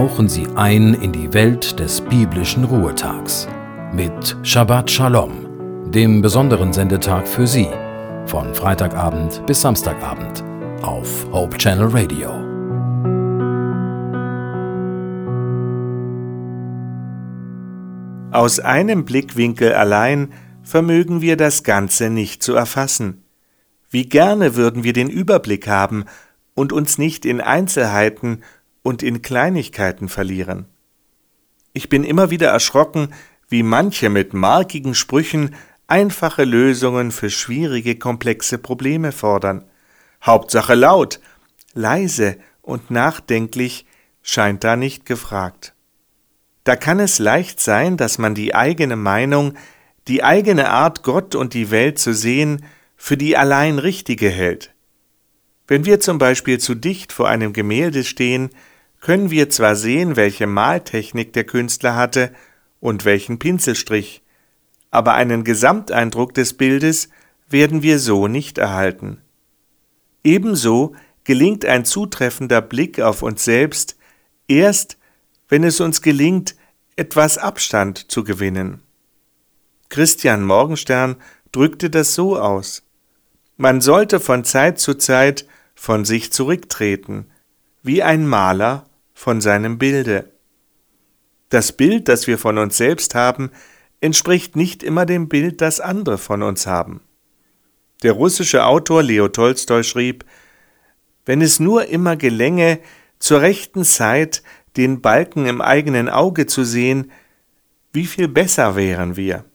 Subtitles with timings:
[0.00, 3.46] tauchen Sie ein in die Welt des biblischen Ruhetags
[3.92, 7.68] mit Shabbat Shalom, dem besonderen Sendetag für Sie,
[8.24, 10.42] von Freitagabend bis Samstagabend
[10.80, 12.30] auf Hope Channel Radio.
[18.32, 20.32] Aus einem Blickwinkel allein
[20.62, 23.22] vermögen wir das Ganze nicht zu erfassen.
[23.90, 26.06] Wie gerne würden wir den Überblick haben
[26.54, 28.40] und uns nicht in Einzelheiten
[28.82, 30.66] und in Kleinigkeiten verlieren.
[31.72, 33.12] Ich bin immer wieder erschrocken,
[33.48, 35.54] wie manche mit markigen Sprüchen
[35.86, 39.64] einfache Lösungen für schwierige, komplexe Probleme fordern.
[40.22, 41.20] Hauptsache laut,
[41.74, 43.86] leise und nachdenklich
[44.22, 45.74] scheint da nicht gefragt.
[46.64, 49.54] Da kann es leicht sein, dass man die eigene Meinung,
[50.08, 52.64] die eigene Art, Gott und die Welt zu sehen,
[52.96, 54.69] für die allein richtige hält.
[55.70, 58.50] Wenn wir zum Beispiel zu dicht vor einem Gemälde stehen,
[59.00, 62.32] können wir zwar sehen, welche Maltechnik der Künstler hatte
[62.80, 64.24] und welchen Pinselstrich,
[64.90, 67.08] aber einen Gesamteindruck des Bildes
[67.48, 69.18] werden wir so nicht erhalten.
[70.24, 73.96] Ebenso gelingt ein zutreffender Blick auf uns selbst
[74.48, 74.98] erst,
[75.48, 76.56] wenn es uns gelingt,
[76.96, 78.82] etwas Abstand zu gewinnen.
[79.88, 81.14] Christian Morgenstern
[81.52, 82.82] drückte das so aus.
[83.56, 85.46] Man sollte von Zeit zu Zeit
[85.80, 87.30] von sich zurücktreten,
[87.82, 90.30] wie ein Maler von seinem Bilde.
[91.48, 93.50] Das Bild, das wir von uns selbst haben,
[94.02, 97.00] entspricht nicht immer dem Bild, das andere von uns haben.
[98.02, 100.26] Der russische Autor Leo Tolstoi schrieb,
[101.24, 102.80] wenn es nur immer gelänge,
[103.18, 104.42] zur rechten Zeit
[104.76, 107.10] den Balken im eigenen Auge zu sehen,
[107.94, 109.46] wie viel besser wären wir.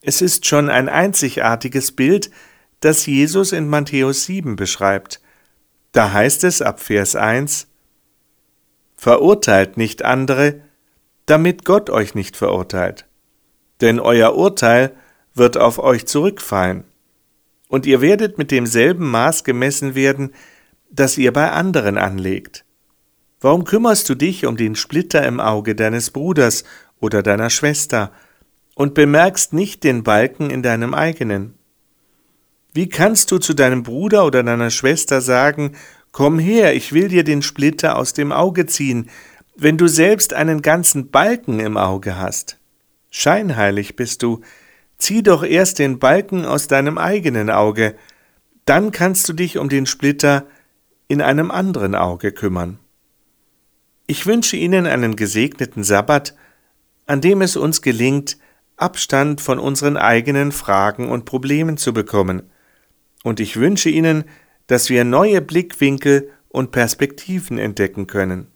[0.00, 2.30] Es ist schon ein einzigartiges Bild,
[2.82, 5.20] das Jesus in Matthäus 7 beschreibt.
[5.92, 7.68] Da heißt es ab Vers 1,
[8.96, 10.60] Verurteilt nicht andere,
[11.26, 13.06] damit Gott euch nicht verurteilt.
[13.80, 14.94] Denn euer Urteil
[15.34, 16.84] wird auf euch zurückfallen.
[17.68, 20.32] Und ihr werdet mit demselben Maß gemessen werden,
[20.90, 22.64] das ihr bei anderen anlegt.
[23.40, 26.64] Warum kümmerst du dich um den Splitter im Auge deines Bruders
[27.00, 28.12] oder deiner Schwester
[28.74, 31.58] und bemerkst nicht den Balken in deinem eigenen?
[32.72, 35.76] Wie kannst du zu deinem Bruder oder deiner Schwester sagen,
[36.12, 39.08] Komm her, ich will dir den Splitter aus dem Auge ziehen,
[39.56, 42.58] wenn du selbst einen ganzen Balken im Auge hast.
[43.10, 44.42] Scheinheilig bist du,
[44.98, 47.96] zieh doch erst den Balken aus deinem eigenen Auge,
[48.66, 50.46] dann kannst du dich um den Splitter
[51.08, 52.78] in einem anderen Auge kümmern.
[54.06, 56.34] Ich wünsche Ihnen einen gesegneten Sabbat,
[57.06, 58.36] an dem es uns gelingt,
[58.76, 62.42] Abstand von unseren eigenen Fragen und Problemen zu bekommen,
[63.22, 64.24] und ich wünsche Ihnen,
[64.66, 68.48] dass wir neue Blickwinkel und Perspektiven entdecken können.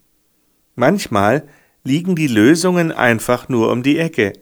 [0.75, 1.47] Manchmal
[1.83, 4.33] liegen die Lösungen einfach nur um die Ecke.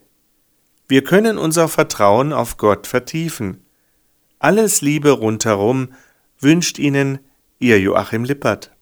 [0.88, 3.66] Wir können unser Vertrauen auf Gott vertiefen.
[4.40, 5.94] Alles Liebe rundherum
[6.40, 7.20] wünscht Ihnen
[7.60, 8.75] Ihr Joachim Lippert.